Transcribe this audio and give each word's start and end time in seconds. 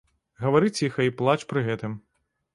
Гавары 0.45 0.71
ціха 0.79 1.07
і 1.09 1.13
плач 1.21 1.39
пры 1.53 1.65
гэтым. 1.69 1.97